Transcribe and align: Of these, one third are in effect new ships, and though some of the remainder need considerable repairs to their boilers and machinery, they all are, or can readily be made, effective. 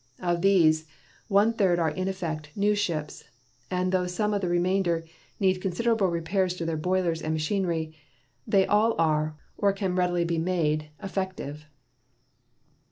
Of 0.19 0.41
these, 0.41 0.87
one 1.27 1.53
third 1.53 1.77
are 1.77 1.91
in 1.91 2.07
effect 2.07 2.49
new 2.57 2.73
ships, 2.73 3.23
and 3.69 3.91
though 3.91 4.07
some 4.07 4.33
of 4.33 4.41
the 4.41 4.47
remainder 4.47 5.05
need 5.39 5.61
considerable 5.61 6.07
repairs 6.07 6.55
to 6.55 6.65
their 6.65 6.75
boilers 6.75 7.21
and 7.21 7.33
machinery, 7.33 7.95
they 8.47 8.65
all 8.65 8.95
are, 8.97 9.37
or 9.59 9.71
can 9.73 9.95
readily 9.95 10.25
be 10.25 10.39
made, 10.39 10.89
effective. 11.03 11.67